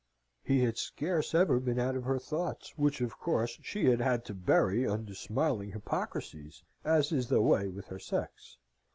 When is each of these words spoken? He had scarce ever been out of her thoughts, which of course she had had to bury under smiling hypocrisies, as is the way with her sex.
He 0.41 0.61
had 0.61 0.79
scarce 0.79 1.35
ever 1.35 1.59
been 1.59 1.77
out 1.77 1.95
of 1.95 2.05
her 2.05 2.17
thoughts, 2.17 2.73
which 2.75 3.01
of 3.01 3.19
course 3.19 3.59
she 3.61 3.85
had 3.85 4.01
had 4.01 4.25
to 4.25 4.33
bury 4.33 4.83
under 4.87 5.13
smiling 5.13 5.73
hypocrisies, 5.73 6.63
as 6.83 7.11
is 7.11 7.27
the 7.27 7.39
way 7.39 7.67
with 7.67 7.89
her 7.89 7.99
sex. 7.99 8.57